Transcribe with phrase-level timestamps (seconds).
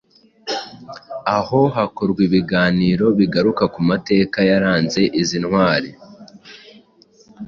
[1.37, 5.89] aho hakorwa ibiganiro bigaruka ku mateka yaranze izi ntwari